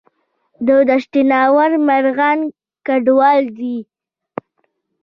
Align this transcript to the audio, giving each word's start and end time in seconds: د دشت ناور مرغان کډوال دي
د 0.65 0.67
دشت 0.89 1.13
ناور 1.31 1.71
مرغان 1.87 2.39
کډوال 2.85 3.43
دي 3.57 3.77